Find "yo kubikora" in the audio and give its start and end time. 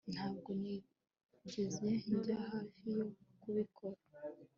2.97-3.99